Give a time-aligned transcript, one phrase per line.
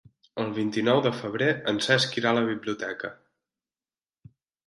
[0.43, 3.13] El vint-i-nou de febrer en Cesc irà a la biblioteca.